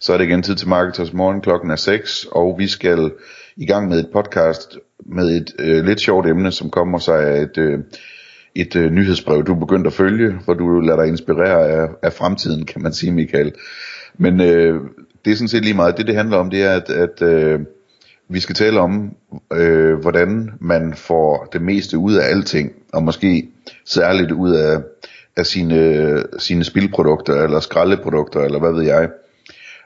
Så 0.00 0.12
er 0.12 0.18
det 0.18 0.24
igen 0.24 0.42
tid 0.42 0.54
til 0.54 0.68
Marketers 0.68 1.12
Morgen. 1.12 1.40
Klokken 1.40 1.70
er 1.70 1.76
6, 1.76 2.26
og 2.32 2.56
vi 2.58 2.66
skal 2.66 3.12
i 3.56 3.66
gang 3.66 3.88
med 3.88 3.98
et 3.98 4.08
podcast 4.12 4.78
med 5.06 5.36
et 5.36 5.54
øh, 5.58 5.84
lidt 5.84 6.00
sjovt 6.00 6.26
emne, 6.26 6.52
som 6.52 6.70
kommer 6.70 6.98
sig 6.98 7.22
af 7.22 7.42
et, 7.42 7.58
øh, 7.58 7.78
et 8.54 8.76
øh, 8.76 8.90
nyhedsbrev, 8.90 9.44
du 9.44 9.54
er 9.54 9.60
begyndt 9.60 9.86
at 9.86 9.92
følge, 9.92 10.32
hvor 10.44 10.54
du 10.54 10.80
lader 10.80 10.96
dig 10.96 11.08
inspirere 11.08 11.68
af, 11.68 11.88
af 12.02 12.12
fremtiden, 12.12 12.66
kan 12.66 12.82
man 12.82 12.92
sige, 12.92 13.12
Michael. 13.12 13.52
Men 14.18 14.40
øh, 14.40 14.80
det 15.24 15.32
er 15.32 15.36
sådan 15.36 15.48
set 15.48 15.64
lige 15.64 15.74
meget. 15.74 15.96
Det, 15.96 16.06
det 16.06 16.14
handler 16.14 16.36
om, 16.36 16.50
det 16.50 16.62
er, 16.62 16.70
at, 16.70 16.90
at 16.90 17.22
øh, 17.22 17.60
vi 18.28 18.40
skal 18.40 18.54
tale 18.54 18.80
om, 18.80 19.16
øh, 19.52 19.94
hvordan 19.94 20.50
man 20.60 20.94
får 20.94 21.48
det 21.52 21.62
meste 21.62 21.98
ud 21.98 22.14
af 22.14 22.30
alting, 22.30 22.72
og 22.92 23.02
måske 23.02 23.48
særligt 23.84 24.32
ud 24.32 24.54
af, 24.54 24.78
af 25.36 25.46
sine, 25.46 26.22
sine 26.38 26.64
spilprodukter, 26.64 27.42
eller 27.42 27.60
skraldeprodukter, 27.60 28.40
eller 28.40 28.58
hvad 28.58 28.72
ved 28.72 28.82
jeg. 28.82 29.08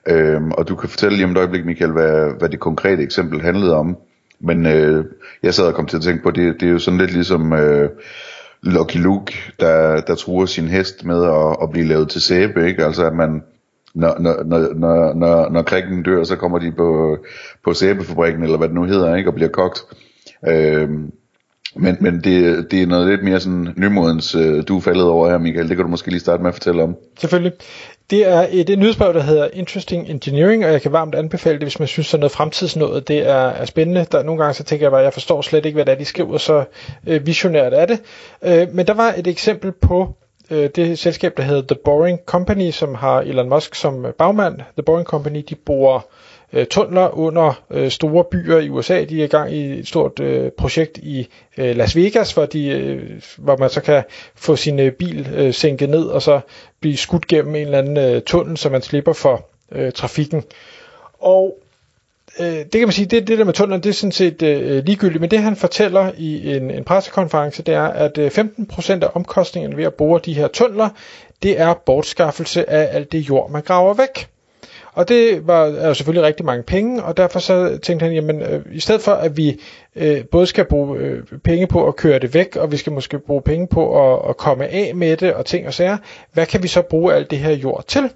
Øhm, 0.08 0.50
og 0.50 0.68
du 0.68 0.76
kan 0.76 0.88
fortælle 0.88 1.16
lige 1.16 1.24
om 1.24 1.30
et 1.30 1.38
øjeblik, 1.38 1.64
Michael, 1.64 1.92
hvad, 1.92 2.38
hvad 2.38 2.48
det 2.48 2.60
konkrete 2.60 3.02
eksempel 3.02 3.40
handlede 3.40 3.76
om. 3.76 3.96
Men 4.40 4.66
øh, 4.66 5.04
jeg 5.42 5.54
sad 5.54 5.66
og 5.66 5.74
kom 5.74 5.86
til 5.86 5.96
at 5.96 6.02
tænke 6.02 6.22
på, 6.22 6.30
det, 6.30 6.60
det 6.60 6.68
er 6.68 6.72
jo 6.72 6.78
sådan 6.78 7.00
lidt 7.00 7.12
ligesom 7.12 7.52
øh, 7.52 7.90
Lucky 8.62 8.96
Luke, 8.96 9.52
der, 9.60 10.00
der 10.00 10.14
truer 10.14 10.46
sin 10.46 10.68
hest 10.68 11.04
med 11.04 11.24
at, 11.24 11.56
at 11.62 11.70
blive 11.70 11.86
lavet 11.86 12.08
til 12.08 12.20
sæbe, 12.20 12.68
ikke? 12.68 12.84
Altså 12.84 13.06
at 13.06 13.14
man, 13.14 13.42
når, 13.94 14.16
når, 14.18 14.42
når, 14.44 15.14
når, 15.14 15.50
når 15.50 15.62
krikken 15.62 16.02
dør, 16.02 16.24
så 16.24 16.36
kommer 16.36 16.58
de 16.58 16.72
på, 16.72 17.18
på 17.64 17.74
sæbefabrikken, 17.74 18.42
eller 18.42 18.58
hvad 18.58 18.68
det 18.68 18.74
nu 18.74 18.84
hedder, 18.84 19.16
ikke? 19.16 19.30
Og 19.30 19.34
bliver 19.34 19.50
kogt. 19.50 19.80
Øhm, 20.48 21.12
men, 21.76 21.96
men 22.00 22.14
det, 22.14 22.66
det 22.70 22.82
er 22.82 22.86
noget 22.86 23.08
lidt 23.08 23.24
mere 23.24 23.40
sådan 23.40 23.68
nymodens, 23.76 24.34
øh, 24.34 24.62
du 24.68 24.76
er 24.76 24.80
faldet 24.80 25.04
over 25.04 25.30
her, 25.30 25.38
Michael. 25.38 25.68
Det 25.68 25.76
kan 25.76 25.84
du 25.84 25.90
måske 25.90 26.10
lige 26.10 26.20
starte 26.20 26.42
med 26.42 26.48
at 26.48 26.54
fortælle 26.54 26.82
om. 26.82 26.96
Selvfølgelig. 27.18 27.52
Det 28.10 28.28
er 28.28 28.42
øh, 28.42 28.48
et, 28.48 28.70
et 28.70 28.78
nyhedsbrev, 28.78 29.14
der 29.14 29.20
hedder 29.20 29.48
Interesting 29.52 30.08
Engineering, 30.08 30.64
og 30.64 30.72
jeg 30.72 30.82
kan 30.82 30.92
varmt 30.92 31.14
anbefale 31.14 31.54
det, 31.58 31.64
hvis 31.64 31.78
man 31.78 31.88
synes, 31.88 32.06
sådan 32.06 32.20
noget 32.20 32.32
fremtidsnået 32.32 33.08
det 33.08 33.18
er, 33.18 33.34
er 33.34 33.64
spændende. 33.64 34.06
Der, 34.12 34.22
nogle 34.22 34.42
gange 34.42 34.54
så 34.54 34.64
tænker 34.64 34.86
jeg 34.86 34.90
bare, 34.90 35.00
at 35.00 35.04
jeg 35.04 35.12
forstår 35.12 35.42
slet 35.42 35.66
ikke, 35.66 35.76
hvad 35.76 35.84
det 35.84 35.92
er, 35.92 35.98
de 35.98 36.04
skriver, 36.04 36.38
så 36.38 36.64
øh, 37.06 37.26
visionært 37.26 37.72
er 37.72 37.86
det. 37.86 38.00
Øh, 38.42 38.74
men 38.74 38.86
der 38.86 38.94
var 38.94 39.14
et 39.16 39.26
eksempel 39.26 39.72
på 39.72 40.14
øh, 40.50 40.70
det 40.76 40.98
selskab, 40.98 41.36
der 41.36 41.42
hedder 41.42 41.74
The 41.74 41.80
Boring 41.84 42.18
Company, 42.26 42.70
som 42.70 42.94
har 42.94 43.20
Elon 43.20 43.48
Musk 43.48 43.74
som 43.74 44.06
øh, 44.06 44.12
bagmand. 44.12 44.54
The 44.56 44.82
Boring 44.86 45.06
Company, 45.06 45.44
de 45.48 45.54
bruger 45.54 45.94
øh, 45.94 46.02
Øh, 46.52 46.66
tunneler 46.66 47.18
under 47.18 47.62
øh, 47.70 47.90
store 47.90 48.24
byer 48.24 48.58
i 48.58 48.68
USA. 48.68 49.04
De 49.04 49.20
er 49.20 49.24
i 49.24 49.28
gang 49.28 49.52
i 49.52 49.78
et 49.78 49.88
stort 49.88 50.20
øh, 50.20 50.50
projekt 50.50 50.98
i 50.98 51.28
øh, 51.58 51.76
Las 51.76 51.96
Vegas, 51.96 52.32
hvor, 52.32 52.46
de, 52.46 52.68
øh, 52.68 53.22
hvor 53.38 53.56
man 53.56 53.70
så 53.70 53.80
kan 53.80 54.02
få 54.34 54.56
sin 54.56 54.80
øh, 54.80 54.92
bil 54.92 55.28
øh, 55.34 55.54
sænket 55.54 55.88
ned 55.88 56.04
og 56.04 56.22
så 56.22 56.40
blive 56.80 56.96
skudt 56.96 57.26
gennem 57.26 57.54
en 57.54 57.62
eller 57.62 57.78
anden 57.78 57.96
øh, 57.96 58.22
tunnel, 58.22 58.56
så 58.56 58.68
man 58.68 58.82
slipper 58.82 59.12
for 59.12 59.46
øh, 59.72 59.92
trafikken. 59.92 60.44
Og 61.18 61.58
øh, 62.40 62.46
det 62.46 62.72
kan 62.72 62.82
man 62.82 62.92
sige, 62.92 63.06
det, 63.06 63.28
det 63.28 63.38
der 63.38 63.44
med 63.44 63.52
tunnelen, 63.52 63.82
det 63.82 63.88
er 63.88 63.94
sådan 63.94 64.12
set 64.12 64.42
øh, 64.42 64.84
ligegyldigt, 64.84 65.20
men 65.20 65.30
det 65.30 65.38
han 65.38 65.56
fortæller 65.56 66.12
i 66.18 66.56
en, 66.56 66.70
en 66.70 66.84
pressekonference, 66.84 67.62
det 67.62 67.74
er, 67.74 67.82
at 67.86 68.18
øh, 68.18 68.30
15% 68.30 68.92
af 68.92 69.08
omkostningerne 69.14 69.76
ved 69.76 69.84
at 69.84 69.94
bore 69.94 70.20
de 70.24 70.32
her 70.34 70.48
tunneler, 70.48 70.88
det 71.42 71.60
er 71.60 71.74
bortskaffelse 71.74 72.70
af 72.70 72.96
alt 72.96 73.12
det 73.12 73.18
jord, 73.18 73.50
man 73.50 73.62
graver 73.62 73.94
væk. 73.94 74.28
Og 74.92 75.08
det 75.08 75.46
var 75.46 75.64
er 75.64 75.88
jo 75.88 75.94
selvfølgelig 75.94 76.26
rigtig 76.26 76.46
mange 76.46 76.62
penge, 76.62 77.02
og 77.02 77.16
derfor 77.16 77.38
så 77.38 77.78
tænkte 77.82 78.04
han, 78.04 78.12
jamen 78.12 78.42
øh, 78.42 78.62
i 78.72 78.80
stedet 78.80 79.00
for 79.00 79.12
at 79.12 79.36
vi 79.36 79.60
øh, 79.96 80.24
både 80.24 80.46
skal 80.46 80.64
bruge 80.64 80.98
øh, 80.98 81.22
penge 81.44 81.66
på 81.66 81.88
at 81.88 81.96
køre 81.96 82.18
det 82.18 82.34
væk, 82.34 82.56
og 82.56 82.72
vi 82.72 82.76
skal 82.76 82.92
måske 82.92 83.18
bruge 83.18 83.42
penge 83.42 83.66
på 83.68 84.12
at, 84.12 84.28
at 84.28 84.36
komme 84.36 84.66
af 84.66 84.92
med 84.94 85.16
det 85.16 85.34
og 85.34 85.46
ting 85.46 85.66
og 85.66 85.74
sager, 85.74 85.96
hvad 86.32 86.46
kan 86.46 86.62
vi 86.62 86.68
så 86.68 86.82
bruge 86.82 87.14
alt 87.14 87.30
det 87.30 87.38
her 87.38 87.52
jord 87.52 87.84
til? 87.86 88.10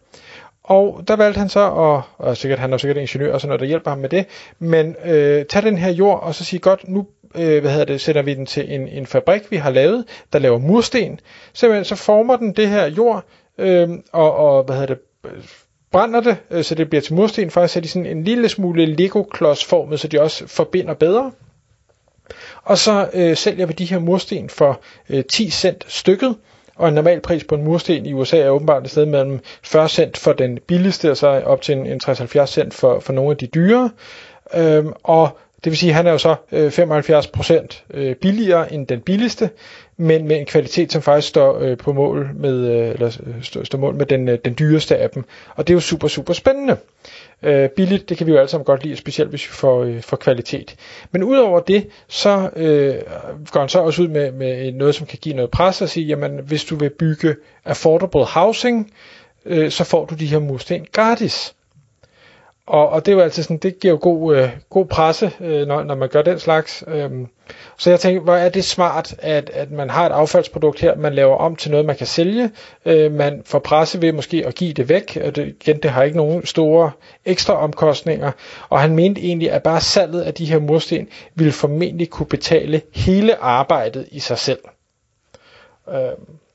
Og 0.65 1.05
der 1.09 1.17
valgte 1.17 1.39
han 1.39 1.49
så, 1.49 1.61
og, 1.61 2.03
og 2.19 2.37
sikkert, 2.37 2.59
han 2.59 2.73
er 2.73 2.77
sikkert 2.77 2.97
ingeniør 2.97 3.33
og 3.33 3.41
sådan 3.41 3.49
noget, 3.49 3.61
der 3.61 3.67
hjælper 3.67 3.91
ham 3.91 3.99
med 3.99 4.09
det, 4.09 4.27
men 4.59 4.97
øh, 5.05 5.45
tage 5.45 5.67
den 5.67 5.79
her 5.79 5.91
jord 5.91 6.23
og 6.23 6.35
så 6.35 6.45
sige, 6.45 6.61
godt, 6.61 6.89
nu 6.89 7.07
øh, 7.35 7.61
hvad 7.61 7.71
hedder 7.71 7.85
det, 7.85 8.01
sender 8.01 8.23
vi 8.23 8.35
den 8.35 8.47
til 8.47 8.75
en, 8.75 8.89
en 8.89 9.07
fabrik, 9.07 9.51
vi 9.51 9.57
har 9.57 9.71
lavet, 9.71 10.05
der 10.33 10.39
laver 10.39 10.59
mursten. 10.59 11.21
Så, 11.53 11.85
så 11.85 11.97
former 11.97 12.37
den 12.37 12.53
det 12.53 12.69
her 12.69 12.87
jord, 12.87 13.25
øh, 13.59 13.89
og, 14.13 14.35
og 14.37 14.65
hvad 14.65 14.77
hedder 14.77 14.95
det, 14.95 15.03
brænder 15.95 16.21
det, 16.21 16.37
øh, 16.51 16.65
så 16.65 16.75
det 16.75 16.89
bliver 16.89 17.03
til 17.03 17.15
mursten. 17.15 17.51
Faktisk 17.51 17.77
er 17.77 17.81
de 17.81 17.89
sådan 17.89 18.07
en 18.07 18.25
lille 18.25 18.49
smule 18.49 18.87
Lego-klods 18.87 19.65
formet, 19.65 20.01
så 20.01 20.09
de 20.09 20.21
også 20.21 20.47
forbinder 20.47 20.95
bedre. 20.95 21.33
Og 22.63 22.79
så 22.79 23.11
øh, 23.13 23.37
sælger 23.37 23.67
vi 23.67 23.73
de 23.73 23.85
her 23.85 23.99
mursten 23.99 24.49
for 24.49 24.81
øh, 25.11 25.25
10 25.25 25.51
cent 25.51 25.85
stykket. 25.89 26.37
Og 26.77 26.89
en 26.89 26.95
normal 26.95 27.21
pris 27.21 27.45
på 27.45 27.55
en 27.55 27.65
mursten 27.65 28.07
i 28.07 28.13
USA 28.13 28.39
er 28.39 28.49
åbenbart 28.51 28.85
et 28.85 28.91
sted 28.91 29.07
mellem 29.07 29.41
40 29.63 29.89
cent 29.89 30.17
for 30.17 30.33
den 30.33 30.59
billigste, 30.67 31.11
og 31.11 31.17
så 31.17 31.27
op 31.29 31.63
til 31.63 31.77
en, 31.77 31.87
en 31.87 32.01
60-70 32.05 32.47
cent 32.47 32.75
for, 32.75 33.01
for 33.01 33.13
nogle 33.13 33.31
af 33.31 33.37
de 33.37 33.47
dyre. 33.47 33.91
Øhm, 34.55 34.93
og 35.03 35.39
det 35.65 35.71
vil 35.71 35.79
sige, 35.79 35.91
at 35.91 35.97
han 35.97 36.07
er 36.07 36.13
jo 36.13 36.19
så 36.19 36.35
øh, 36.53 36.73
75% 36.73 37.83
øh, 37.95 38.17
billigere 38.17 38.73
end 38.73 38.87
den 38.87 39.01
billigste, 39.01 39.51
men 39.97 40.29
med 40.29 40.39
en 40.39 40.47
kvalitet, 40.47 40.93
som 40.93 41.03
faktisk 41.03 41.29
står 41.29 41.59
øh, 41.59 41.77
på 41.77 41.93
mål 41.93 42.31
med, 42.35 42.69
øh, 42.69 42.89
eller 42.89 43.19
øh, 43.27 43.43
står, 43.43 43.65
står 43.65 43.79
mål 43.79 43.95
med 43.95 44.07
den, 44.07 44.29
øh, 44.29 44.39
den 44.45 44.55
dyreste 44.59 44.97
af 44.97 45.11
dem. 45.11 45.25
Og 45.57 45.67
det 45.67 45.73
er 45.73 45.77
jo 45.77 45.81
super, 45.81 46.09
super 46.09 46.33
spændende. 46.33 46.77
Øh, 47.43 47.69
billigt, 47.69 48.09
det 48.09 48.17
kan 48.17 48.27
vi 48.27 48.33
jo 48.33 48.39
alle 48.39 48.49
sammen 48.49 48.65
godt 48.65 48.85
lide, 48.85 48.97
specielt 48.97 49.31
hvis 49.31 49.49
vi 49.49 49.53
får, 49.53 49.85
øh, 49.85 50.03
får 50.03 50.17
kvalitet. 50.17 50.77
Men 51.13 51.23
udover 51.23 51.61
det, 51.61 51.89
så 52.09 52.51
øh, 52.57 52.95
går 53.51 53.61
han 53.61 53.69
så 53.69 53.79
også 53.79 54.03
ud 54.03 54.09
med, 54.09 54.33
med 54.33 54.73
noget, 54.73 54.95
som 54.95 55.07
kan 55.07 55.19
give 55.23 55.35
noget 55.35 55.51
pres 55.51 55.83
og 55.83 55.89
sige, 55.89 56.07
jamen 56.07 56.41
hvis 56.47 56.65
du 56.65 56.77
vil 56.77 56.91
bygge 56.91 57.37
affordable 57.65 58.25
housing, 58.25 58.93
øh, 59.47 59.71
så 59.71 59.85
får 59.85 60.05
du 60.05 60.15
de 60.15 60.27
her 60.27 60.39
mursten 60.39 60.87
gratis. 60.93 61.55
Og, 62.67 62.89
og 62.89 63.07
det 63.07 63.13
er 63.13 63.17
jo 63.17 63.23
altid 63.23 63.43
sådan, 63.43 63.57
det 63.57 63.81
giver 63.81 63.95
jo 63.95 63.99
god, 64.03 64.37
øh, 64.37 64.49
god 64.71 64.87
presse, 64.87 65.33
øh, 65.41 65.67
når, 65.67 65.83
når 65.83 65.95
man 65.95 66.09
gør 66.09 66.23
den 66.23 66.39
slags. 66.39 66.85
Øhm, 66.89 67.27
så 67.77 67.91
jeg 67.91 68.01
tænkte, 68.01 68.25
hvor 68.25 68.35
er 68.35 68.49
det 68.49 68.65
smart, 68.65 69.15
at, 69.19 69.51
at 69.51 69.71
man 69.71 69.91
har 69.91 70.07
et 70.07 70.13
affaldsprodukt 70.13 70.81
her, 70.81 70.97
man 70.97 71.15
laver 71.15 71.37
om 71.37 71.57
til 71.57 71.71
noget, 71.71 71.87
man 71.87 71.97
kan 71.97 72.07
sælge. 72.07 72.51
Øh, 72.87 73.13
man 73.13 73.43
får 73.45 73.59
presse 73.59 74.03
ved 74.03 74.13
måske 74.13 74.45
at 74.47 74.55
give 74.55 74.73
det 74.73 74.89
væk, 74.89 75.19
og 75.25 75.37
det, 75.37 75.55
igen, 75.61 75.77
det 75.83 75.91
har 75.91 76.03
ikke 76.03 76.17
nogen 76.17 76.47
store 76.47 76.91
ekstra 77.25 77.55
omkostninger. 77.55 78.33
Og 78.69 78.81
han 78.81 78.97
mente 78.97 79.21
egentlig, 79.21 79.51
at 79.51 79.63
bare 79.63 79.81
salget 79.81 80.23
af 80.23 80.35
de 80.35 80.45
her 80.45 80.59
mursten 80.59 81.09
ville 81.35 81.53
formentlig 81.53 82.11
kunne 82.11 82.27
betale 82.27 82.83
hele 82.95 83.43
arbejdet 83.43 84.09
i 84.11 84.21
sig 84.21 84.39
selv. 84.39 84.61
Øh, 85.89 85.97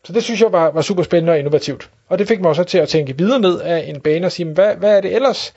så 0.04 0.14
det 0.14 0.24
synes 0.24 0.42
jeg 0.42 0.52
var, 0.52 0.72
var 0.72 0.82
super 0.82 1.04
spændende 1.04 1.32
og 1.32 1.40
innovativt. 1.40 1.90
Og 2.08 2.20
det 2.20 2.28
fik 2.28 2.42
mig 2.42 2.50
også 2.50 2.64
til 2.64 2.78
at 2.78 2.90
tænke 2.90 3.18
videre 3.18 3.40
ned 3.40 3.60
af 3.62 3.84
en 3.88 4.02
bane 4.02 4.26
og 4.26 4.32
sige, 4.32 4.54
hvad, 4.54 4.76
hvad 4.76 4.98
er 4.98 5.02
det 5.02 5.16
ellers, 5.16 5.54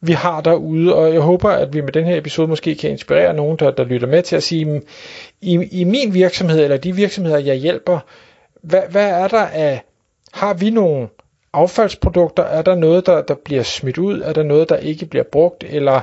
vi 0.00 0.12
har 0.12 0.40
derude, 0.40 0.94
og 0.94 1.12
jeg 1.12 1.20
håber, 1.20 1.50
at 1.50 1.74
vi 1.74 1.80
med 1.80 1.92
den 1.92 2.04
her 2.04 2.16
episode 2.16 2.48
måske 2.48 2.74
kan 2.74 2.90
inspirere 2.90 3.34
nogen, 3.34 3.56
der, 3.58 3.70
der 3.70 3.84
lytter 3.84 4.08
med 4.08 4.22
til 4.22 4.36
at 4.36 4.42
sige, 4.42 4.64
mm, 4.64 4.82
i, 5.40 5.68
i 5.80 5.84
min 5.84 6.14
virksomhed, 6.14 6.64
eller 6.64 6.76
de 6.76 6.94
virksomheder, 6.94 7.38
jeg 7.38 7.56
hjælper, 7.56 7.98
hvad, 8.62 8.82
hvad 8.90 9.08
er 9.10 9.28
der 9.28 9.46
af, 9.46 9.82
har 10.32 10.54
vi 10.54 10.70
nogle 10.70 11.08
affaldsprodukter, 11.52 12.42
er 12.42 12.62
der 12.62 12.74
noget, 12.74 13.06
der, 13.06 13.22
der 13.22 13.34
bliver 13.34 13.62
smidt 13.62 13.98
ud, 13.98 14.20
er 14.20 14.32
der 14.32 14.42
noget, 14.42 14.68
der 14.68 14.76
ikke 14.76 15.06
bliver 15.06 15.24
brugt, 15.32 15.64
eller 15.68 16.00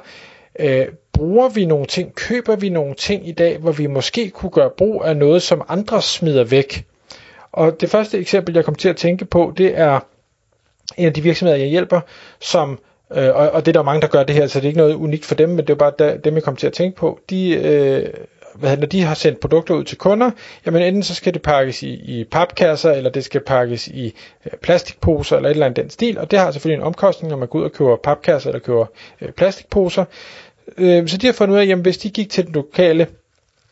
øh, 0.60 0.88
bruger 1.14 1.50
vi 1.50 1.66
nogle 1.66 1.86
ting, 1.86 2.16
køber 2.16 2.56
vi 2.56 2.70
nogle 2.70 2.96
ting 2.96 3.28
i 3.28 3.32
dag, 3.32 3.58
hvor 3.58 3.72
vi 3.72 3.88
måske 3.88 4.30
kunne 4.30 4.52
gøre 4.52 4.70
brug 4.78 5.06
af 5.06 5.18
noget, 5.18 5.42
som 5.42 5.66
andre 5.68 6.02
smider 6.02 6.44
væk. 6.44 6.86
Og 7.52 7.82
det 7.82 7.90
første 7.90 8.18
eksempel, 8.18 8.56
jeg 8.56 8.66
kom 8.66 8.76
til 8.76 8.90
at 8.90 8.98
tænke 8.98 9.26
på, 9.26 9.54
det 9.58 9.80
er 9.80 10.00
en 10.98 11.06
af 11.06 11.14
de 11.14 11.22
virksomheder, 11.22 11.60
jeg 11.60 11.68
hjælper, 11.68 12.02
som 12.40 12.80
Øh, 13.16 13.36
og, 13.36 13.50
og 13.50 13.66
det 13.66 13.72
er 13.72 13.80
der 13.80 13.84
mange, 13.84 14.02
der 14.02 14.08
gør 14.08 14.24
det 14.24 14.36
her, 14.36 14.48
så 14.48 14.60
det 14.60 14.66
er 14.66 14.70
ikke 14.70 14.80
noget 14.80 14.96
unikt 14.96 15.26
for 15.26 15.36
dem, 15.36 15.50
men 15.50 15.58
det 15.58 15.70
er 15.70 15.76
bare 15.76 15.94
der, 16.00 16.18
dem, 16.18 16.36
jeg 16.36 16.44
kommer 16.44 16.58
til 16.58 16.68
at 16.68 16.74
tænke 16.74 16.98
på. 16.98 17.20
De, 17.30 17.52
øh, 17.52 18.10
hvad, 18.56 18.78
når 18.78 18.86
de 18.86 19.02
har 19.02 19.16
sendt 19.16 19.40
produkter 19.40 19.76
ud 19.76 19.84
til 19.84 19.98
kunder, 19.98 20.32
jamen 20.66 20.82
enten 20.82 21.04
så 21.04 21.16
skal 21.16 21.34
det 21.34 21.42
pakkes 21.42 21.84
i, 21.84 21.94
i 21.94 22.24
papkasser, 22.32 22.92
eller 22.92 23.10
det 23.10 23.24
skal 23.24 23.42
pakkes 23.42 23.88
i 23.88 24.16
øh, 24.46 24.52
plastikposer, 24.62 25.36
eller 25.36 25.50
et 25.50 25.54
eller 25.54 25.66
andet 25.66 25.84
den 25.84 25.90
stil, 25.90 26.18
og 26.18 26.32
det 26.32 26.40
har 26.40 26.52
selvfølgelig 26.52 26.82
en 26.82 26.88
omkostning, 26.88 27.30
når 27.32 27.38
man 27.38 27.48
går 27.48 27.60
ud 27.60 27.64
og 27.64 27.72
køber 27.72 27.96
papkasser, 28.04 28.50
eller 28.50 28.60
køber 28.60 28.86
øh, 29.22 29.32
plastikposer. 29.32 30.06
Øh, 30.78 31.08
så 31.08 31.18
de 31.18 31.26
har 31.26 31.34
fundet 31.34 31.56
ud 31.56 31.60
af, 31.60 31.68
at 31.72 31.78
hvis 31.78 31.98
de 31.98 32.10
gik 32.10 32.30
til 32.30 32.46
den 32.46 32.54
lokale 32.54 33.08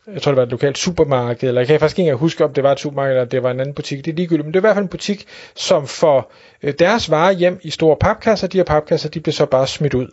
jeg 0.06 0.22
tror 0.22 0.32
det 0.32 0.36
var 0.36 0.42
et 0.42 0.50
lokalt 0.50 0.78
supermarked, 0.78 1.48
eller 1.48 1.60
jeg 1.60 1.68
kan 1.68 1.80
faktisk 1.80 1.98
ikke 1.98 2.06
engang 2.06 2.20
huske, 2.20 2.44
om 2.44 2.52
det 2.52 2.64
var 2.64 2.72
et 2.72 2.80
supermarked, 2.80 3.12
eller 3.12 3.24
det 3.24 3.42
var 3.42 3.50
en 3.50 3.60
anden 3.60 3.74
butik, 3.74 4.04
det 4.04 4.10
er 4.10 4.16
ligegyldigt, 4.16 4.46
men 4.46 4.54
det 4.54 4.58
er 4.58 4.60
i 4.60 4.66
hvert 4.66 4.74
fald 4.74 4.84
en 4.84 4.88
butik, 4.88 5.26
som 5.54 5.86
får 5.86 6.32
øh, 6.62 6.74
deres 6.78 7.10
varer 7.10 7.32
hjem 7.32 7.60
i 7.62 7.70
store 7.70 7.96
papkasser, 8.00 8.46
de 8.46 8.58
her 8.58 8.64
papkasser, 8.64 9.08
de 9.08 9.20
bliver 9.20 9.32
så 9.32 9.46
bare 9.46 9.66
smidt 9.66 9.94
ud 9.94 10.08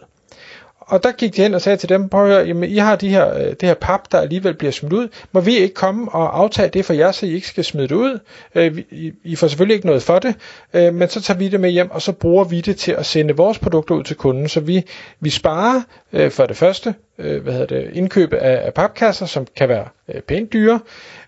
og 0.89 1.03
der 1.03 1.11
gik 1.11 1.35
de 1.35 1.41
hen 1.41 1.53
og 1.53 1.61
sagde 1.61 1.77
til 1.77 1.89
dem, 1.89 2.09
prøv 2.09 2.23
at 2.23 2.31
høre, 2.31 2.47
jamen, 2.47 2.69
I 2.69 2.77
har 2.77 2.95
de 2.95 3.09
her, 3.09 3.33
øh, 3.37 3.45
det 3.45 3.63
her 3.63 3.73
pap, 3.73 4.11
der 4.11 4.19
alligevel 4.19 4.53
bliver 4.53 4.71
smidt 4.71 4.93
ud. 4.93 5.07
Må 5.31 5.39
vi 5.39 5.57
ikke 5.57 5.75
komme 5.75 6.11
og 6.11 6.39
aftage 6.39 6.69
det 6.69 6.85
for 6.85 6.93
jer, 6.93 7.11
så 7.11 7.25
I 7.25 7.33
ikke 7.33 7.47
skal 7.47 7.63
smide 7.63 7.87
det 7.87 7.95
ud? 7.95 8.19
Øh, 8.55 8.77
I, 8.91 9.11
I 9.23 9.35
får 9.35 9.47
selvfølgelig 9.47 9.75
ikke 9.75 9.87
noget 9.87 10.03
for 10.03 10.19
det, 10.19 10.35
øh, 10.73 10.93
men 10.93 11.09
så 11.09 11.21
tager 11.21 11.37
vi 11.37 11.47
det 11.47 11.59
med 11.59 11.69
hjem, 11.69 11.91
og 11.91 12.01
så 12.01 12.11
bruger 12.11 12.43
vi 12.43 12.61
det 12.61 12.77
til 12.77 12.91
at 12.91 13.05
sende 13.05 13.35
vores 13.35 13.59
produkter 13.59 13.95
ud 13.95 14.03
til 14.03 14.15
kunden. 14.15 14.49
Så 14.49 14.59
vi, 14.59 14.83
vi 15.19 15.29
sparer 15.29 15.81
øh, 16.13 16.31
for 16.31 16.45
det 16.45 16.57
første 16.57 16.95
øh, 17.19 17.43
hvad 17.43 17.53
hedder 17.53 17.67
det, 17.67 17.89
indkøb 17.93 18.33
af, 18.33 18.65
af 18.65 18.73
papkasser, 18.73 19.25
som 19.25 19.47
kan 19.55 19.69
være 19.69 19.87
øh, 20.13 20.21
pænt 20.21 20.53
dyre, 20.53 20.79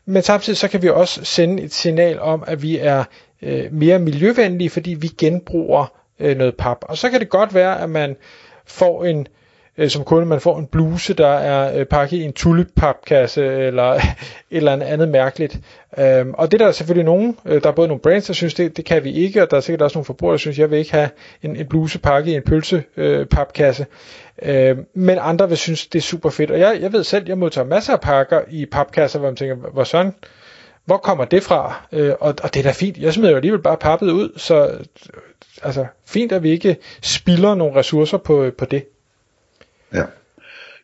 men 0.06 0.24
samtidig 0.24 0.58
så 0.58 0.68
kan 0.68 0.82
vi 0.82 0.90
også 0.90 1.26
sende 1.26 1.64
et 1.64 1.74
signal 1.74 2.20
om, 2.20 2.44
at 2.48 2.62
vi 2.64 2.78
er 2.78 3.04
øh, 3.42 3.74
mere 3.74 4.00
miljøvenlige, 4.00 4.70
fordi 4.70 4.94
vi 4.94 5.08
genbruger 5.08 5.94
øh, 6.20 6.38
noget 6.38 6.56
pap. 6.58 6.78
Og 6.82 6.98
så 6.98 7.10
kan 7.10 7.20
det 7.20 7.30
godt 7.30 7.54
være, 7.54 7.82
at 7.82 7.90
man 7.90 8.16
får 8.66 9.06
en 9.06 9.28
øh, 9.78 9.90
som 9.90 10.04
kunde, 10.04 10.26
man 10.28 10.42
får 10.42 10.60
en 10.60 10.66
bluse, 10.66 11.14
der 11.14 11.28
er 11.28 11.80
øh, 11.80 11.86
pakket 11.86 12.18
i 12.18 12.24
en 12.24 12.34
tulippapkasse 12.34 13.46
eller 13.46 13.92
et 13.94 14.02
eller 14.52 14.72
andet 14.72 15.10
mærkeligt. 15.10 15.60
Øhm, 15.98 16.34
og 16.34 16.52
det 16.52 16.62
er 16.62 16.66
der 16.66 16.72
selvfølgelig 16.72 17.06
nogen, 17.06 17.38
øh, 17.46 17.64
der 17.64 17.70
er 17.70 17.74
både 17.74 17.88
nogle 17.88 18.02
brands, 18.02 18.26
der 18.26 18.34
synes, 18.34 18.54
det, 18.54 18.78
det 18.78 18.86
kan 18.86 19.04
vi 19.04 19.12
ikke, 19.12 19.42
og 19.42 19.52
der 19.52 19.58
er 19.58 19.62
sikkert 19.62 19.82
også 19.82 19.98
nogle 19.98 20.06
forbrugere, 20.06 20.34
der 20.34 20.38
synes, 20.38 20.60
jeg 20.60 20.72
vil 20.72 20.80
ikke 20.80 20.92
have 20.92 21.10
en, 21.44 21.56
en 21.56 21.66
bluse 21.66 22.00
pakket 22.00 22.32
i 22.32 22.36
en 22.36 22.44
pølsepapkasse. 22.44 23.86
Øh, 24.42 24.70
øhm, 24.70 24.86
men 24.94 25.18
andre 25.22 25.50
vil 25.50 25.58
synes, 25.58 25.88
det 25.88 26.00
er 26.00 26.04
super 26.04 26.30
fedt. 26.30 26.52
Og 26.52 26.60
jeg, 26.60 26.78
jeg 26.82 26.94
ved 26.94 27.04
selv, 27.04 27.28
jeg 27.28 27.38
modtager 27.38 27.68
masser 27.68 27.94
af 27.94 28.02
pakker 28.02 28.42
i 28.50 28.66
papkasser, 28.66 29.20
hvor 29.20 29.28
man 29.30 29.36
tænker, 29.36 29.56
hvor 29.56 29.84
sådan, 29.84 30.14
hvor 30.86 30.98
kommer 30.98 31.26
det 31.26 31.44
fra? 31.44 31.86
Øh, 31.92 32.14
og, 32.20 32.36
og 32.44 32.54
det 32.54 32.60
er 32.60 32.64
da 32.64 32.72
fint. 32.72 32.98
Jeg 32.98 33.14
smider 33.14 33.30
jo 33.30 33.36
alligevel 33.36 33.62
bare 33.62 33.78
pappet 33.78 34.12
ud, 34.12 34.30
så 34.38 34.78
altså, 35.64 35.86
fint, 36.06 36.32
at 36.32 36.44
vi 36.44 36.50
ikke 36.50 36.78
spilder 37.02 37.56
nogle 37.56 37.76
ressourcer 37.76 38.18
på, 38.18 38.52
på 38.58 38.66
det. 38.66 38.86
Ja. 39.94 40.04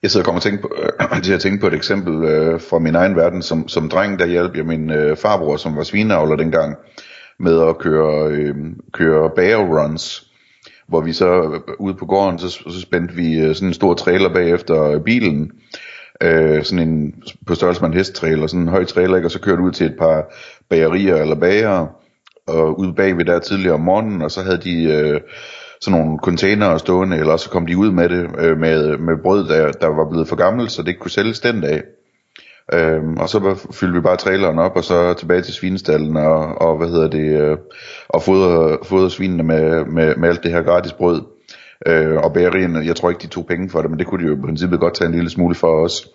Jeg 0.04 0.12
sidder 0.12 0.24
og 0.24 0.26
kommer 0.26 0.42
til 0.42 0.50
at 0.50 0.54
tænke 0.54 0.62
på, 0.62 0.74
øh, 1.16 1.22
til 1.24 1.34
at 1.34 1.42
tænke 1.42 1.62
på 1.62 1.68
et 1.68 1.74
eksempel 1.74 2.24
øh, 2.24 2.62
fra 2.62 2.80
min 2.80 2.96
egen 2.96 3.16
verden. 3.16 3.42
Som, 3.42 3.68
som 3.68 3.90
dreng, 3.90 4.20
der 4.20 4.26
hjalp 4.26 4.58
jeg 4.58 4.66
min 4.66 4.92
øh, 4.92 5.18
farbror, 5.18 5.58
som 5.58 5.78
var 5.78 5.84
svineavler 5.84 6.36
dengang, 6.36 6.76
med 7.40 7.62
at 7.62 7.78
køre, 7.78 8.32
øh, 8.32 8.56
køre 8.94 9.58
runs 9.58 10.28
hvor 10.88 11.02
vi 11.02 11.14
så 11.14 11.42
øh, 11.42 11.60
ude 11.80 11.94
på 11.94 12.06
gården, 12.06 12.40
så, 12.40 12.50
så 12.50 12.82
spændte 12.82 13.14
vi 13.14 13.40
øh, 13.40 13.56
sådan 13.56 13.68
en 13.68 13.74
stor 13.74 13.94
trailer 13.94 14.34
bagefter 14.34 14.84
øh, 14.84 15.02
bilen, 15.02 15.52
øh, 16.22 16.64
sådan 16.64 16.90
en 16.90 17.24
på 17.48 17.56
størrelse 17.56 17.82
med 17.82 17.90
en 17.90 17.98
hesttrailer, 17.98 18.48
sådan 18.48 18.62
en 18.62 18.68
høj 18.68 18.86
trailer, 18.86 19.16
ikke? 19.16 19.28
og 19.28 19.32
så 19.32 19.40
kørte 19.40 19.62
ud 19.62 19.72
til 19.72 19.86
et 19.86 19.98
par 20.00 20.34
bagerier 20.70 21.16
eller 21.16 21.36
bager, 21.36 21.88
og 22.48 22.80
ude 22.80 22.94
bagved 22.94 23.26
der 23.26 23.40
tidligere 23.40 23.74
om 23.74 23.80
morgenen, 23.80 24.22
og 24.22 24.32
så 24.32 24.42
havde 24.42 24.58
de 24.58 24.84
øh, 24.84 25.22
sådan 25.82 26.00
nogle 26.00 26.20
containere 26.24 26.80
stående, 26.80 27.18
eller 27.18 27.38
så 27.38 27.50
kom 27.50 27.66
de 27.66 27.78
ud 27.78 27.92
med 27.92 28.10
det, 28.10 28.30
øh, 28.40 28.58
med, 28.58 28.98
med 28.98 29.18
brød, 29.24 29.48
der, 29.48 29.72
der 29.72 29.88
var 29.88 30.10
blevet 30.10 30.28
for 30.28 30.36
gammelt, 30.36 30.72
så 30.72 30.82
det 30.82 30.88
ikke 30.88 31.00
kunne 31.00 31.12
sælges 31.12 31.40
den 31.40 31.62
dag. 31.62 31.82
Øhm, 32.74 33.18
og 33.18 33.30
så 33.30 33.68
fyldte 33.74 33.96
vi 33.96 34.02
bare 34.02 34.18
traileren 34.18 34.60
op, 34.60 34.76
og 34.76 34.84
så 34.84 35.14
tilbage 35.14 35.42
til 35.42 35.54
svinestallen, 35.54 36.18
og, 36.18 36.62
og 36.62 36.78
hvad 36.78 36.88
hedder 36.88 37.08
det, 37.08 37.42
øh, 37.42 37.58
og 38.10 38.22
fodre, 38.22 38.78
fodre 38.84 39.10
svinene 39.10 39.44
med, 39.44 39.86
med, 39.86 40.16
med 40.16 40.30
alt 40.30 40.44
det 40.44 40.52
her 40.52 40.62
gratis 40.62 40.94
brød. 40.94 41.22
Øh, 41.86 42.18
og 42.18 42.34
bagerierne, 42.34 42.86
jeg 42.86 42.96
tror 42.96 43.10
ikke, 43.10 43.22
de 43.22 43.28
tog 43.28 43.46
penge 43.48 43.70
for 43.70 43.82
det, 43.82 43.90
men 43.90 44.00
det 44.00 44.08
kunne 44.08 44.24
de 44.24 44.30
jo 44.30 44.38
i 44.38 44.42
princippet 44.42 44.80
godt 44.80 44.94
tage 44.94 45.08
en 45.08 45.16
lille 45.16 45.30
smule 45.30 45.56
for 45.56 45.84
os. 45.84 46.08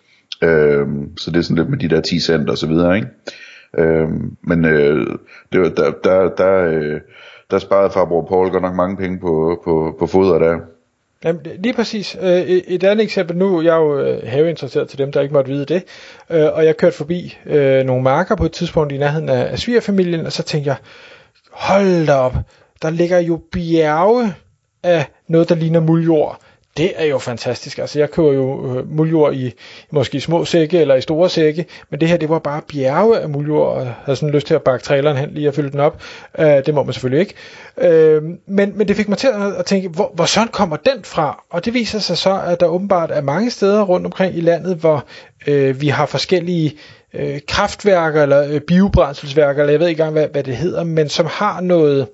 Øh, 0.42 0.86
så 1.18 1.30
det 1.30 1.36
er 1.36 1.42
sådan 1.42 1.56
lidt 1.56 1.70
med 1.70 1.78
de 1.78 1.88
der 1.88 2.00
10 2.00 2.20
cent 2.20 2.50
og 2.50 2.58
så 2.58 2.66
videre, 2.66 2.96
ikke? 2.96 3.08
Øh, 3.78 4.08
men 4.42 4.64
øh, 4.64 5.06
det 5.52 5.60
var, 5.60 5.68
der, 5.68 5.90
der, 6.04 6.28
der, 6.28 6.64
øh, 6.64 7.00
der 7.52 7.58
sparede 7.58 7.90
farbror 7.90 8.24
Paul 8.24 8.50
godt 8.50 8.62
nok 8.62 8.74
mange 8.74 8.96
penge 8.96 9.18
på, 9.18 9.60
på, 9.64 9.96
på 9.98 10.06
foder 10.06 10.38
der. 10.38 10.58
Jamen, 11.24 11.40
lige 11.58 11.74
præcis. 11.74 12.16
Øh, 12.22 12.40
et 12.40 12.84
andet 12.84 13.04
eksempel, 13.04 13.36
nu 13.36 13.62
jeg 13.62 13.76
er 13.76 13.80
jo 13.80 13.98
øh, 13.98 14.22
haveinteresseret 14.26 14.88
til 14.88 14.98
dem, 14.98 15.12
der 15.12 15.20
ikke 15.20 15.34
måtte 15.34 15.50
vide 15.50 15.64
det, 15.64 15.84
øh, 16.30 16.52
og 16.52 16.64
jeg 16.64 16.76
kørte 16.76 16.96
forbi 16.96 17.38
nogle 17.86 18.02
marker 18.02 18.34
på 18.34 18.44
et 18.44 18.52
tidspunkt 18.52 18.92
i 18.92 18.98
nærheden 18.98 19.28
af 19.28 19.58
svigerfamilien, 19.58 20.26
og 20.26 20.32
så 20.32 20.42
tænkte 20.42 20.68
jeg, 20.68 20.76
hold 21.50 22.06
da 22.06 22.14
op, 22.14 22.34
der 22.82 22.90
ligger 22.90 23.18
jo 23.18 23.40
bjerge 23.52 24.34
af 24.82 25.06
noget, 25.28 25.48
der 25.48 25.54
ligner 25.54 25.80
muljord 25.80 26.40
det 26.76 26.92
er 26.96 27.04
jo 27.04 27.18
fantastisk. 27.18 27.78
Altså 27.78 27.98
jeg 27.98 28.10
køber 28.10 28.32
jo 28.32 28.76
øh, 28.78 28.90
muljord 28.90 29.34
i, 29.34 29.46
i 29.46 29.52
måske 29.90 30.20
små 30.20 30.44
sække 30.44 30.78
eller 30.78 30.94
i 30.94 31.00
store 31.00 31.30
sække, 31.30 31.66
men 31.90 32.00
det 32.00 32.08
her 32.08 32.16
det 32.16 32.28
var 32.28 32.38
bare 32.38 32.62
bjerge 32.68 33.20
af 33.20 33.28
muljord, 33.28 33.76
og 33.76 33.84
jeg 33.84 33.94
havde 34.04 34.16
sådan 34.16 34.34
lyst 34.34 34.46
til 34.46 34.54
at 34.54 34.62
bakke 34.62 34.84
traileren 34.84 35.16
hen 35.16 35.30
lige 35.32 35.48
og 35.48 35.54
fylde 35.54 35.70
den 35.70 35.80
op. 35.80 36.02
Øh, 36.38 36.46
det 36.46 36.74
må 36.74 36.82
man 36.82 36.92
selvfølgelig 36.92 37.20
ikke. 37.20 37.34
Øh, 37.78 38.22
men, 38.46 38.78
men 38.78 38.88
det 38.88 38.96
fik 38.96 39.08
mig 39.08 39.18
til 39.18 39.28
at, 39.28 39.52
at 39.52 39.64
tænke, 39.64 39.88
hvor, 39.88 40.12
hvor 40.14 40.24
sådan 40.24 40.48
kommer 40.48 40.76
den 40.76 41.04
fra? 41.04 41.44
Og 41.50 41.64
det 41.64 41.74
viser 41.74 41.98
sig 41.98 42.18
så, 42.18 42.40
at 42.46 42.60
der 42.60 42.66
åbenbart 42.66 43.10
er 43.10 43.20
mange 43.20 43.50
steder 43.50 43.82
rundt 43.82 44.06
omkring 44.06 44.36
i 44.36 44.40
landet, 44.40 44.76
hvor 44.76 45.04
øh, 45.46 45.80
vi 45.80 45.88
har 45.88 46.06
forskellige 46.06 46.72
øh, 47.14 47.40
kraftværker 47.48 48.22
eller 48.22 48.46
øh, 48.48 48.60
biobrændselsværker, 48.60 49.60
eller 49.60 49.72
jeg 49.72 49.80
ved 49.80 49.88
ikke 49.88 50.00
engang, 50.00 50.12
hvad, 50.12 50.28
hvad 50.28 50.42
det 50.42 50.56
hedder, 50.56 50.84
men 50.84 51.08
som 51.08 51.26
har 51.26 51.60
noget 51.60 52.00
øh, 52.00 52.06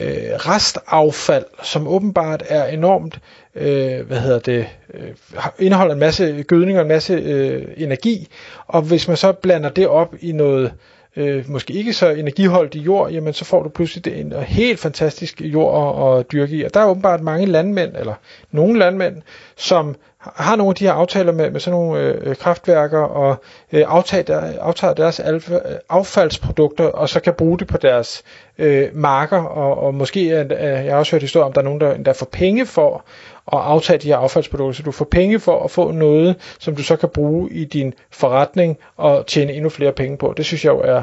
Øh, 0.00 0.30
restaffald, 0.34 1.44
som 1.62 1.88
åbenbart 1.88 2.42
er 2.48 2.64
enormt 2.64 3.18
øh, 3.54 4.06
hvad 4.06 4.20
hedder 4.20 4.38
det, 4.38 4.66
øh, 4.94 5.10
indeholder 5.58 5.94
en 5.94 6.00
masse 6.00 6.42
gødning 6.42 6.78
og 6.78 6.82
en 6.82 6.88
masse 6.88 7.12
øh, 7.12 7.66
energi, 7.76 8.28
og 8.66 8.82
hvis 8.82 9.08
man 9.08 9.16
så 9.16 9.32
blander 9.32 9.68
det 9.68 9.88
op 9.88 10.14
i 10.20 10.32
noget 10.32 10.72
øh, 11.16 11.50
måske 11.50 11.72
ikke 11.72 11.92
så 11.92 12.10
energiholdig 12.10 12.86
jord, 12.86 13.10
jamen 13.10 13.32
så 13.32 13.44
får 13.44 13.62
du 13.62 13.68
pludselig 13.68 14.20
en 14.20 14.32
helt 14.32 14.80
fantastisk 14.80 15.40
jord 15.40 16.02
at, 16.02 16.18
at 16.18 16.32
dyrke 16.32 16.56
i. 16.56 16.62
Og 16.62 16.74
der 16.74 16.80
er 16.80 16.86
åbenbart 16.86 17.22
mange 17.22 17.46
landmænd, 17.46 17.96
eller 17.96 18.14
nogle 18.50 18.78
landmænd, 18.78 19.22
som 19.56 19.96
har 20.20 20.56
nogle 20.56 20.70
af 20.70 20.74
de 20.74 20.84
her 20.84 20.92
aftaler 20.92 21.32
med, 21.32 21.50
med 21.50 21.60
sådan 21.60 21.80
nogle 21.80 22.00
øh, 22.00 22.36
kraftværker 22.36 22.98
og 22.98 23.42
øh, 23.72 23.84
aftager, 23.88 24.22
der, 24.22 24.60
aftager 24.60 24.94
deres 24.94 25.20
alfa, 25.20 25.54
øh, 25.54 25.60
affaldsprodukter 25.88 26.84
og 26.84 27.08
så 27.08 27.20
kan 27.20 27.34
bruge 27.34 27.58
det 27.58 27.66
på 27.66 27.76
deres 27.76 28.22
øh, 28.58 28.88
marker 28.94 29.42
og, 29.42 29.78
og 29.78 29.94
måske, 29.94 30.20
øh, 30.20 30.50
jeg 30.50 30.92
har 30.92 30.98
også 30.98 31.12
hørt 31.12 31.22
historier 31.22 31.46
om, 31.46 31.52
der 31.52 31.60
er 31.60 31.64
nogen, 31.64 31.80
der, 31.80 31.96
der 31.96 32.12
får 32.12 32.28
penge 32.32 32.66
for 32.66 33.04
at 33.52 33.58
aftage 33.58 33.98
de 33.98 34.08
her 34.08 34.16
affaldsprodukter, 34.16 34.76
så 34.76 34.82
du 34.82 34.92
får 34.92 35.04
penge 35.04 35.40
for 35.40 35.64
at 35.64 35.70
få 35.70 35.90
noget, 35.90 36.36
som 36.58 36.76
du 36.76 36.82
så 36.82 36.96
kan 36.96 37.08
bruge 37.08 37.50
i 37.50 37.64
din 37.64 37.94
forretning 38.10 38.78
og 38.96 39.26
tjene 39.26 39.52
endnu 39.52 39.70
flere 39.70 39.92
penge 39.92 40.18
på. 40.18 40.34
Det 40.36 40.44
synes 40.44 40.64
jeg 40.64 40.70
jo 40.70 40.80
er, 40.80 41.02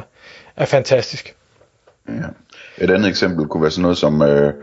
er 0.56 0.66
fantastisk. 0.66 1.36
Ja. 2.08 2.14
Et 2.78 2.92
andet 2.92 3.10
eksempel 3.10 3.48
kunne 3.48 3.62
være 3.62 3.72
sådan 3.72 3.82
noget 3.82 3.98
som 3.98 4.22
øh, 4.22 4.54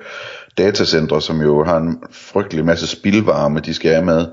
datacentre, 0.58 1.22
som 1.22 1.40
jo 1.40 1.64
har 1.64 1.76
en 1.76 2.02
frygtelig 2.10 2.64
masse 2.64 2.86
spildvarme, 2.86 3.60
de 3.60 3.74
skal 3.74 3.90
af 3.90 4.04
med, 4.04 4.26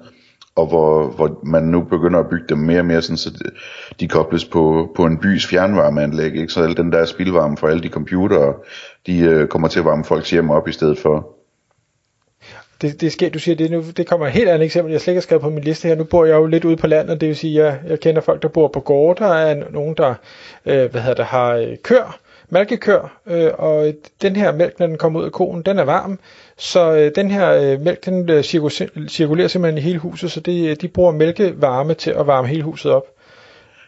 og 0.56 0.68
hvor, 0.68 1.08
hvor 1.08 1.40
man 1.44 1.64
nu 1.64 1.82
begynder 1.82 2.20
at 2.20 2.30
bygge 2.30 2.46
dem 2.50 2.58
mere 2.58 2.80
og 2.80 2.86
mere, 2.86 3.02
sådan, 3.02 3.18
så 3.18 3.52
de 4.00 4.08
kobles 4.08 4.46
på, 4.46 4.92
på 4.96 5.06
en 5.06 5.18
bys 5.18 5.48
fjernvarmeanlæg, 5.48 6.36
ikke? 6.36 6.54
så 6.54 6.64
al 6.64 6.78
den 6.78 6.92
der 6.92 7.06
spildvarme 7.06 7.58
fra 7.58 7.70
alle 7.70 7.84
de 7.84 7.90
computere, 7.90 8.54
de 9.08 9.20
øh, 9.20 9.48
kommer 9.48 9.68
til 9.68 9.80
at 9.80 9.86
varme 9.86 10.06
folks 10.06 10.30
hjem 10.30 10.50
op 10.50 10.68
i 10.68 10.72
stedet 10.72 11.00
for 11.00 11.42
det, 12.82 13.02
det 13.02 13.12
sker, 13.12 13.30
du 13.30 13.40
siger, 13.40 13.56
det, 13.56 13.72
nu, 13.72 13.84
det 13.98 14.08
kommer 14.08 14.28
et 14.28 14.32
helt 14.32 14.50
andet 14.50 14.66
eksempel, 14.66 14.92
jeg 14.92 15.02
slet 15.02 15.12
ikke 15.12 15.18
har 15.18 15.22
skrevet 15.22 15.42
på 15.42 15.50
min 15.50 15.64
liste 15.64 15.88
her. 15.88 15.96
Nu 15.96 16.04
bor 16.04 16.26
jeg 16.26 16.36
jo 16.36 16.46
lidt 16.46 16.66
ude 16.66 16.78
på 16.78 16.88
landet, 16.88 17.22
det 17.22 17.28
vil 17.28 17.36
sige, 17.36 17.64
jeg, 17.64 17.80
jeg 17.88 18.00
kender 18.00 18.22
folk, 18.22 18.42
der 18.42 18.48
bor 18.48 18.68
på 18.68 18.80
gårde, 18.80 19.24
der 19.24 19.34
er 19.34 19.64
nogen, 19.72 19.96
der 19.98 20.14
øh, 20.66 20.92
hvad 20.92 21.02
hedder 21.02 21.16
det, 21.16 21.26
har 21.26 21.56
øh, 21.56 21.78
kør, 21.84 22.20
mælkekør, 22.52 23.22
øh, 23.28 23.52
og 23.58 23.94
den 24.22 24.36
her 24.36 24.52
mælk, 24.52 24.80
når 24.80 24.88
den 24.88 24.98
kommer 24.98 25.20
ud 25.20 25.26
af 25.26 25.32
koen, 25.32 25.62
den 25.62 25.80
er 25.80 25.84
varm, 25.84 26.20
så 26.58 26.96
øh, 26.96 27.12
den 27.16 27.32
her 27.32 27.52
øh, 27.52 27.82
mælk, 27.82 28.06
den 28.06 28.30
øh, 28.30 28.44
cirkulerer 29.08 29.48
simpelthen 29.48 29.78
i 29.78 29.82
hele 29.82 30.00
huset, 30.00 30.32
så 30.32 30.40
det, 30.40 30.82
de 30.82 30.88
bruger 30.88 31.12
mælkevarme 31.12 31.94
til 31.94 32.12
at 32.12 32.28
varme 32.28 32.48
hele 32.48 32.64
huset 32.64 32.92
op. 32.92 33.04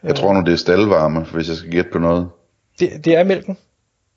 Jeg 0.03 0.15
tror 0.15 0.33
nu, 0.33 0.39
det 0.39 0.53
er 0.53 0.57
staldvarme, 0.57 1.19
hvis 1.19 1.49
jeg 1.49 1.57
skal 1.57 1.71
gætte 1.71 1.89
på 1.91 1.99
noget. 1.99 2.29
Det, 2.79 3.05
det 3.05 3.15
er 3.15 3.23
mælken. 3.23 3.57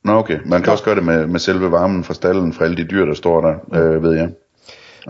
Nå 0.05 0.13
okay, 0.13 0.39
man 0.45 0.63
kan 0.63 0.73
også 0.73 0.85
gøre 0.85 0.95
det 0.95 1.05
med, 1.05 1.27
med 1.27 1.41
selve 1.41 1.71
varmen 1.71 2.05
fra 2.05 2.15
stallen, 2.15 2.53
fra 2.53 2.65
alle 2.65 2.77
de 2.77 2.85
dyr, 2.85 3.05
der 3.05 3.15
står 3.15 3.41
der, 3.41 3.55
øh, 3.75 4.03
ved 4.03 4.17
jeg. 4.17 4.31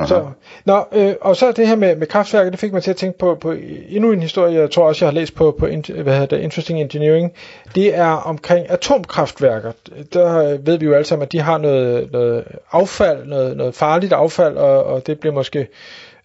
Så, 0.05 0.27
nå, 0.65 0.85
øh, 0.93 1.15
og 1.21 1.37
så 1.37 1.53
det 1.53 1.69
her 1.69 1.77
med, 1.77 1.97
med 1.97 2.07
kraftværket, 2.07 2.53
det 2.53 2.61
fik 2.61 2.73
mig 2.73 2.83
til 2.83 2.91
at 2.91 2.97
tænke 2.97 3.19
på, 3.19 3.35
på 3.35 3.55
endnu 3.89 4.13
en 4.13 4.23
historie, 4.23 4.61
jeg 4.61 4.71
tror 4.71 4.87
også, 4.89 5.05
jeg 5.05 5.13
har 5.13 5.15
læst 5.15 5.35
på, 5.35 5.57
på 5.59 5.67
hvad 5.67 6.13
hedder 6.13 6.27
det, 6.27 6.41
Interesting 6.41 6.81
Engineering. 6.81 7.33
Det 7.75 7.95
er 7.95 8.07
omkring 8.07 8.71
atomkraftværker. 8.71 9.73
Der 10.13 10.59
ved 10.59 10.79
vi 10.79 10.87
jo 10.87 10.95
alle 10.95 11.05
sammen, 11.05 11.23
at 11.23 11.33
de 11.33 11.41
har 11.41 11.59
noget, 11.59 12.13
noget 12.13 12.45
affald, 12.73 13.27
noget, 13.27 13.57
noget 13.57 13.75
farligt 13.75 14.13
affald, 14.13 14.57
og, 14.57 14.85
og 14.85 15.07
det 15.07 15.21
bliver 15.21 15.35
måske 15.35 15.67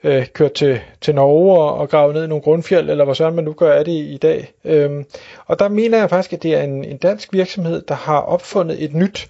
øh, 0.03 0.27
kørt 0.33 0.53
til, 0.53 0.79
til 1.01 1.15
Norge 1.15 1.59
og, 1.59 1.77
og 1.77 1.89
gravet 1.89 2.15
ned 2.15 2.23
i 2.23 2.27
nogle 2.27 2.41
grundfjeld, 2.41 2.89
eller 2.89 3.05
hvad 3.05 3.15
sådan 3.15 3.35
man 3.35 3.43
nu 3.43 3.53
gør 3.53 3.73
af 3.73 3.85
det 3.85 3.91
i, 3.91 4.13
i 4.13 4.17
dag. 4.17 4.53
Øhm, 4.65 5.05
og 5.45 5.59
der 5.59 5.69
mener 5.69 5.97
jeg 5.97 6.09
faktisk, 6.09 6.33
at 6.33 6.43
det 6.43 6.55
er 6.55 6.61
en, 6.61 6.85
en 6.85 6.97
dansk 6.97 7.33
virksomhed, 7.33 7.81
der 7.81 7.95
har 7.95 8.19
opfundet 8.19 8.83
et 8.83 8.93
nyt 8.93 9.29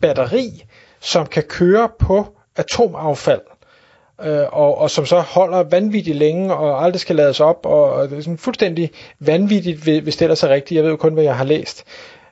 batteri, 0.00 0.64
som 1.00 1.26
kan 1.26 1.42
køre 1.42 1.88
på 1.98 2.26
atomaffald 2.56 3.40
øh, 4.24 4.46
og, 4.52 4.78
og 4.78 4.90
som 4.90 5.06
så 5.06 5.20
holder 5.20 5.62
vanvittigt 5.62 6.16
længe 6.16 6.54
og 6.54 6.84
aldrig 6.84 7.00
skal 7.00 7.16
lades 7.16 7.40
op, 7.40 7.66
og, 7.66 7.92
og 7.92 8.10
det 8.10 8.18
er 8.18 8.22
sådan 8.22 8.38
fuldstændig 8.38 8.90
vanvittigt, 9.18 9.78
hvis 9.78 10.16
det 10.16 10.22
ellers 10.22 10.42
er 10.42 10.48
rigtigt. 10.48 10.76
Jeg 10.76 10.84
ved 10.84 10.90
jo 10.90 10.96
kun, 10.96 11.14
hvad 11.14 11.24
jeg 11.24 11.36
har 11.36 11.44
læst. 11.44 11.84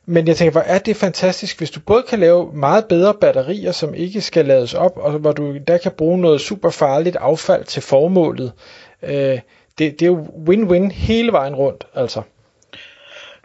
men 0.06 0.28
jeg 0.28 0.36
tænker, 0.36 0.52
hvor 0.52 0.60
er 0.60 0.78
det 0.78 0.96
fantastisk, 0.96 1.58
hvis 1.58 1.70
du 1.70 1.80
både 1.80 2.02
kan 2.08 2.18
lave 2.18 2.50
meget 2.54 2.84
bedre 2.84 3.14
batterier, 3.14 3.72
som 3.72 3.94
ikke 3.94 4.20
skal 4.20 4.46
lades 4.46 4.74
op, 4.74 4.96
og 4.96 5.12
hvor 5.12 5.32
du 5.32 5.56
der 5.68 5.78
kan 5.78 5.92
bruge 5.92 6.18
noget 6.18 6.40
super 6.40 6.70
farligt 6.70 7.16
affald 7.16 7.64
til 7.64 7.82
formålet. 7.82 8.52
Øh, 9.02 9.38
det, 9.78 10.00
det 10.00 10.02
er 10.02 10.06
jo 10.06 10.26
win-win 10.48 10.92
hele 10.92 11.32
vejen 11.32 11.54
rundt, 11.54 11.86
altså. 11.94 12.22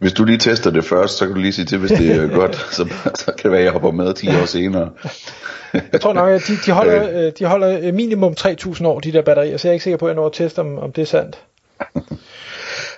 Hvis 0.03 0.13
du 0.13 0.23
lige 0.23 0.37
tester 0.37 0.71
det 0.71 0.85
først, 0.85 1.17
så 1.17 1.25
kan 1.25 1.35
du 1.35 1.41
lige 1.41 1.53
sige 1.53 1.65
til, 1.65 1.77
hvis 1.77 1.91
det 1.91 2.11
er 2.11 2.27
godt, 2.39 2.55
så, 2.55 2.87
så 3.15 3.25
kan 3.25 3.43
det 3.43 3.51
være, 3.51 3.59
at 3.59 3.65
jeg 3.65 3.71
hopper 3.71 3.91
med 3.91 4.13
10 4.13 4.27
år 4.27 4.45
senere. 4.45 4.89
jeg 5.91 6.01
tror 6.01 6.13
nok, 6.13 6.29
at 6.29 6.43
de, 6.47 6.53
de, 6.65 6.71
holder, 6.71 7.25
øh, 7.25 7.31
de 7.39 7.45
holder 7.45 7.91
minimum 7.91 8.33
3.000 8.39 8.87
år, 8.87 8.99
de 8.99 9.11
der 9.11 9.21
batterier, 9.21 9.57
så 9.57 9.67
jeg 9.67 9.71
er 9.71 9.73
ikke 9.73 9.83
sikker 9.83 9.97
på, 9.97 10.05
at 10.05 10.09
jeg 10.09 10.15
når 10.15 10.25
at 10.25 10.33
teste, 10.33 10.59
om, 10.59 10.79
om 10.79 10.91
det 10.91 11.01
er 11.01 11.05
sandt. 11.05 11.39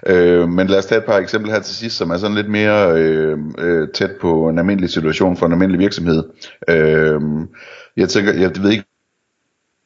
Øh, 0.08 0.50
men 0.50 0.68
lad 0.68 0.78
os 0.78 0.86
tage 0.86 1.00
et 1.00 1.06
par 1.06 1.18
eksempler 1.18 1.54
her 1.54 1.60
til 1.60 1.76
sidst, 1.76 1.98
som 1.98 2.10
er 2.10 2.18
sådan 2.18 2.36
lidt 2.36 2.50
mere 2.50 2.92
øh, 2.92 3.38
øh, 3.58 3.88
tæt 3.94 4.12
på 4.22 4.50
en 4.50 4.60
almindelig 4.60 4.90
situation 4.90 5.38
for 5.38 5.46
en 5.46 5.52
almindelig 5.52 5.80
virksomhed. 5.80 6.24
Øh, 6.70 7.22
jeg 7.98 8.10
tænker, 8.10 8.34
jeg 8.34 8.52
ved 8.62 8.72
ikke, 8.72 8.84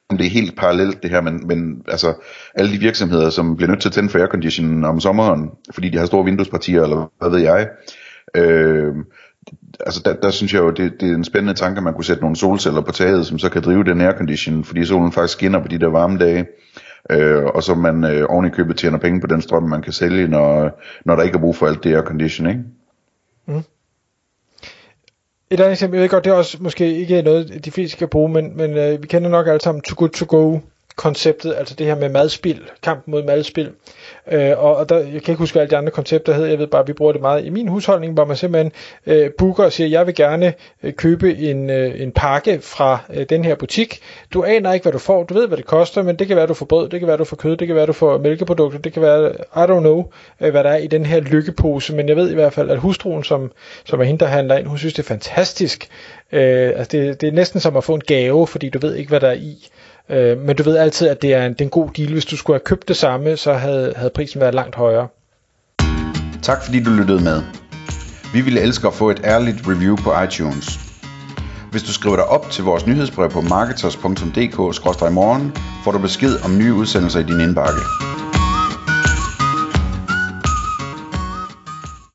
om 0.10 0.18
det 0.18 0.26
er 0.26 0.30
helt 0.30 0.58
parallelt 0.58 1.04
det 1.04 1.12
her, 1.12 1.22
men, 1.22 1.48
men 1.48 1.84
altså 1.88 2.14
alle 2.56 2.72
de 2.72 2.78
virksomheder, 2.78 3.30
som 3.30 3.56
bliver 3.56 3.70
nødt 3.70 3.82
til 3.82 3.90
at 3.90 3.94
tænde 3.94 4.10
for 4.10 4.20
aircondition 4.20 4.86
om 4.86 5.00
sommeren, 5.00 5.50
fordi 5.74 5.90
de 5.90 5.98
har 5.98 6.06
store 6.06 6.26
vinduespartier, 6.26 6.84
eller 6.84 7.12
hvad 7.20 7.30
ved 7.30 7.40
jeg, 7.40 7.68
øh, 8.36 8.96
altså 9.80 10.02
der, 10.06 10.14
der 10.14 10.32
synes 10.32 10.54
jeg 10.54 10.60
jo, 10.60 10.70
det, 10.70 11.02
det 11.02 11.12
er 11.12 11.16
en 11.16 11.24
spændende 11.24 11.54
tanke, 11.54 11.78
at 11.78 11.84
man 11.84 11.94
kunne 11.94 12.06
sætte 12.06 12.22
nogle 12.22 12.36
solceller 12.36 12.82
på 12.82 12.92
taget, 12.92 13.26
som 13.26 13.40
så 13.40 13.50
kan 13.50 13.62
drive 13.62 13.84
den 13.84 14.02
aircondition, 14.02 14.64
fordi 14.64 14.86
solen 14.86 15.12
faktisk 15.12 15.38
skinner 15.38 15.62
på 15.62 15.68
de 15.68 15.80
der 15.80 15.88
varme 15.88 16.18
dage 16.18 16.46
øh, 17.10 17.46
og 17.46 17.64
så 17.64 17.76
man 17.76 18.04
øh, 18.04 18.26
oven 18.30 18.46
i 18.46 18.50
købet 18.50 18.78
tjener 18.78 18.98
penge 18.98 19.22
på 19.22 19.28
den 19.28 19.42
strøm, 19.42 19.64
man 19.64 19.82
kan 19.82 19.94
sælge, 19.94 20.28
når, 20.28 20.80
når 21.06 21.16
der 21.16 21.24
ikke 21.24 21.36
er 21.36 21.42
brug 21.42 21.56
for 21.56 21.66
alt 21.66 21.84
det 21.84 21.94
air 21.94 22.02
conditioning. 22.02 22.66
Mm. 23.48 23.64
Et 25.52 25.60
andet 25.60 25.72
eksempel, 25.72 25.98
jeg 25.98 26.02
ved 26.02 26.10
godt, 26.10 26.24
det 26.24 26.32
er 26.32 26.36
også 26.36 26.58
måske 26.60 26.98
ikke 26.98 27.22
noget, 27.22 27.66
de 27.66 27.72
fleste 27.72 27.98
kan 27.98 28.08
bruge, 28.08 28.30
men, 28.30 28.58
men 28.58 28.78
øh, 28.78 29.02
vi 29.02 29.08
kender 29.08 29.30
nok 29.30 29.48
alle 29.48 29.62
sammen 29.62 29.82
Too 29.82 29.96
Good 29.98 30.10
To 30.10 30.26
Go 30.30 30.60
konceptet, 31.00 31.56
altså 31.58 31.76
det 31.76 31.88
her 31.88 31.96
med 31.96 32.10
madspil, 32.10 32.62
kampen 32.84 33.12
mod 33.12 33.24
madspil. 33.24 33.72
Øh, 34.32 34.64
og, 34.64 34.76
og 34.76 34.90
der, 34.90 34.98
jeg 34.98 35.06
kan 35.06 35.32
ikke 35.32 35.36
huske, 35.36 35.54
hvad 35.54 35.62
alle 35.62 35.72
de 35.72 35.78
andre 35.78 35.92
koncepter 35.92 36.34
hedder, 36.34 36.50
jeg 36.50 36.60
ved 36.60 36.68
bare, 36.68 36.82
at 36.82 36.88
vi 36.88 36.94
bruger 36.94 37.12
det 37.12 37.22
meget 37.22 37.46
i 37.46 37.50
min 37.50 37.68
husholdning, 37.68 38.14
hvor 38.14 38.26
man 38.26 38.38
simpelthen 38.38 38.72
øh, 39.06 39.32
booker 39.38 39.64
og 39.64 39.72
siger, 39.72 39.88
jeg 39.88 40.08
vil 40.08 40.16
gerne 40.16 40.54
øh, 40.84 40.94
købe 40.94 41.38
en, 41.38 41.70
øh, 41.70 42.02
en 42.02 42.12
pakke 42.12 42.60
fra 42.62 43.00
øh, 43.14 43.26
den 43.30 43.46
her 43.46 43.56
butik. 43.56 44.00
Du 44.34 44.44
aner 44.44 44.74
ikke, 44.74 44.84
hvad 44.84 44.92
du 44.92 44.98
får, 44.98 45.24
du 45.24 45.34
ved, 45.34 45.48
hvad 45.48 45.58
det 45.58 45.66
koster, 45.66 46.04
men 46.04 46.16
det 46.16 46.28
kan 46.28 46.36
være, 46.36 46.48
du 46.48 46.54
får 46.54 46.66
brød, 46.66 46.90
det 46.90 47.00
kan 47.00 47.08
være, 47.08 47.18
du 47.18 47.24
får 47.24 47.36
kød, 47.36 47.58
det 47.58 47.68
kan 47.68 47.76
være, 47.76 47.86
du 47.86 47.94
får 47.94 48.18
mælkeprodukter, 48.18 48.80
det 48.80 48.94
kan 48.94 49.02
være, 49.02 49.32
I 49.32 49.72
don't 49.72 49.80
know, 49.80 50.06
øh, 50.42 50.52
hvad 50.52 50.64
der 50.64 50.70
er 50.70 50.78
i 50.78 50.88
den 50.88 51.06
her 51.06 51.20
lykkepose, 51.20 51.96
men 51.96 52.10
jeg 52.10 52.16
ved 52.16 52.32
i 52.32 52.36
hvert 52.36 52.54
fald, 52.54 52.70
at 52.70 52.78
hustruen, 52.78 53.24
som, 53.24 53.52
som 53.86 54.00
er 54.00 54.04
hende, 54.04 54.20
der 54.20 54.26
handler 54.26 54.58
ind, 54.58 54.68
hun 54.68 54.78
synes, 54.78 54.94
det 54.94 55.04
er 55.04 55.08
fantastisk. 55.08 55.88
Øh, 56.32 56.68
altså 56.76 56.88
det, 56.92 57.22
det 57.22 57.28
er 57.28 57.34
næsten 57.34 57.60
som 57.60 57.78
at 57.78 57.84
få 57.84 57.94
en 57.94 58.04
gave, 58.08 58.48
fordi 58.48 58.70
du 58.70 58.80
ved 58.80 58.96
ikke, 58.96 59.10
hvad 59.10 59.20
der 59.20 59.28
er 59.28 59.34
i. 59.34 59.70
Øh, 60.10 60.38
men 60.38 60.56
du 60.56 60.64
ved 60.64 60.78
altid, 60.78 61.08
at 61.08 61.22
det 61.22 61.34
er, 61.34 61.46
en, 61.46 61.54
det 61.54 61.62
er 61.62 61.66
en 61.66 61.70
god 61.70 61.90
deal. 61.98 62.12
Hvis 62.12 62.26
du 62.26 62.38
skulle 62.38 62.56
have 62.56 62.66
købt 62.66 62.88
det 62.88 62.98
samme, 62.98 63.38
så 63.38 63.54
havde, 63.54 63.94
havde 63.96 64.10
prisen 64.10 64.42
været 64.42 64.56
langt 64.56 64.76
højere. 64.76 65.08
Tak 66.42 66.64
fordi 66.64 66.84
du 66.84 66.90
lyttede 66.90 67.24
med. 67.24 67.42
Vi 68.34 68.42
ville 68.42 68.62
elske 68.62 68.88
at 68.88 68.94
få 68.94 69.10
et 69.10 69.22
ærligt 69.24 69.58
review 69.68 69.96
på 69.96 70.22
iTunes. 70.22 70.80
Hvis 71.72 71.84
du 71.84 71.94
skriver 71.94 72.16
dig 72.16 72.26
op 72.26 72.52
til 72.52 72.64
vores 72.64 72.88
nyhedsbrev 72.88 73.30
på 73.30 73.42
marketers.dk-morgen, 73.42 75.54
får 75.84 75.92
du 75.92 76.00
besked 76.00 76.36
om 76.46 76.58
nye 76.58 76.74
udsendelser 76.74 77.20
i 77.20 77.24
din 77.24 77.42
indbakke. 77.42 77.80